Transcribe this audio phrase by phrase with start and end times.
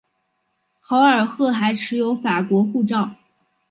[0.79, 3.11] 豪尔赫还持有法国护照。